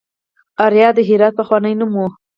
اریا 0.65 0.89
د 0.97 0.99
هرات 1.07 1.33
پخوانی 1.39 1.73
نوم 1.79 1.93
و 2.03 2.03